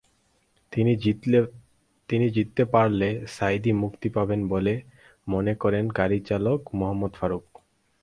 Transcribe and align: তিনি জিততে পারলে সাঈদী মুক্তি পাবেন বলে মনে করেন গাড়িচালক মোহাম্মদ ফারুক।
তিনি 2.09 2.27
জিততে 2.33 2.63
পারলে 2.65 3.09
সাঈদী 3.27 3.71
মুক্তি 3.73 4.07
পাবেন 4.09 4.41
বলে 4.47 4.73
মনে 5.27 5.53
করেন 5.55 5.83
গাড়িচালক 5.89 6.59
মোহাম্মদ 6.75 7.11
ফারুক। 7.13 7.45